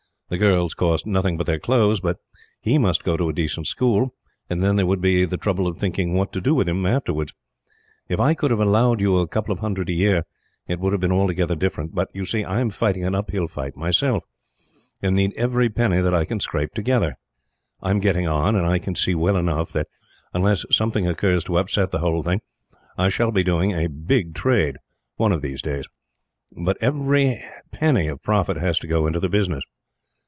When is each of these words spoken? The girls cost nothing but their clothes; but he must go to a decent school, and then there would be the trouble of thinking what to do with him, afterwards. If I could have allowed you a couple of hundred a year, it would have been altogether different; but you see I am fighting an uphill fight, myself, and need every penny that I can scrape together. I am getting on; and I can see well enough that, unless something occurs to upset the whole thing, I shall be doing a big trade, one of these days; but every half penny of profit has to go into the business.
The 0.33 0.37
girls 0.37 0.73
cost 0.73 1.05
nothing 1.05 1.35
but 1.35 1.45
their 1.45 1.59
clothes; 1.59 1.99
but 1.99 2.15
he 2.61 2.77
must 2.77 3.03
go 3.03 3.17
to 3.17 3.27
a 3.27 3.33
decent 3.33 3.67
school, 3.67 4.15
and 4.49 4.63
then 4.63 4.77
there 4.77 4.85
would 4.85 5.01
be 5.01 5.25
the 5.25 5.35
trouble 5.35 5.67
of 5.67 5.75
thinking 5.77 6.13
what 6.13 6.31
to 6.31 6.39
do 6.39 6.55
with 6.55 6.69
him, 6.69 6.85
afterwards. 6.85 7.33
If 8.07 8.17
I 8.21 8.33
could 8.33 8.49
have 8.49 8.61
allowed 8.61 9.01
you 9.01 9.17
a 9.17 9.27
couple 9.27 9.51
of 9.51 9.59
hundred 9.59 9.89
a 9.89 9.91
year, 9.91 10.23
it 10.69 10.79
would 10.79 10.93
have 10.93 11.01
been 11.01 11.11
altogether 11.11 11.53
different; 11.53 11.93
but 11.93 12.07
you 12.13 12.23
see 12.23 12.45
I 12.45 12.61
am 12.61 12.69
fighting 12.69 13.03
an 13.03 13.13
uphill 13.13 13.49
fight, 13.49 13.75
myself, 13.75 14.23
and 15.01 15.17
need 15.17 15.33
every 15.35 15.67
penny 15.67 15.99
that 15.99 16.13
I 16.13 16.23
can 16.23 16.39
scrape 16.39 16.73
together. 16.73 17.17
I 17.81 17.89
am 17.91 17.99
getting 17.99 18.25
on; 18.29 18.55
and 18.55 18.65
I 18.65 18.79
can 18.79 18.95
see 18.95 19.13
well 19.13 19.35
enough 19.35 19.73
that, 19.73 19.87
unless 20.33 20.65
something 20.71 21.09
occurs 21.09 21.43
to 21.43 21.57
upset 21.57 21.91
the 21.91 21.99
whole 21.99 22.23
thing, 22.23 22.39
I 22.97 23.09
shall 23.09 23.31
be 23.31 23.43
doing 23.43 23.73
a 23.73 23.89
big 23.89 24.33
trade, 24.33 24.77
one 25.17 25.33
of 25.33 25.41
these 25.41 25.61
days; 25.61 25.87
but 26.53 26.77
every 26.79 27.35
half 27.35 27.69
penny 27.71 28.07
of 28.07 28.23
profit 28.23 28.55
has 28.55 28.79
to 28.79 28.87
go 28.87 29.05
into 29.07 29.19
the 29.19 29.27
business. 29.27 29.65